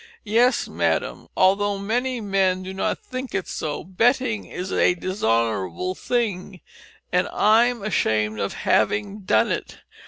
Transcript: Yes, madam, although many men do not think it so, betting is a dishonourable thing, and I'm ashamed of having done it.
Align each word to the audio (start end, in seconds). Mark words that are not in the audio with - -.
Yes, 0.25 0.67
madam, 0.67 1.27
although 1.37 1.77
many 1.77 2.19
men 2.21 2.63
do 2.63 2.73
not 2.73 3.03
think 3.05 3.35
it 3.35 3.47
so, 3.47 3.83
betting 3.83 4.45
is 4.47 4.73
a 4.73 4.95
dishonourable 4.95 5.93
thing, 5.93 6.61
and 7.11 7.27
I'm 7.27 7.83
ashamed 7.83 8.39
of 8.39 8.53
having 8.53 9.19
done 9.25 9.51
it. 9.51 9.77